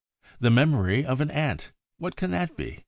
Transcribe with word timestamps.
The 0.39 0.49
memory 0.49 1.05
of 1.05 1.21
an 1.21 1.29
Ant! 1.29 1.73
What 1.99 2.15
can 2.15 2.31
that 2.31 2.57
be? 2.57 2.79